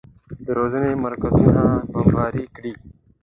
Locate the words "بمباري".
1.91-2.45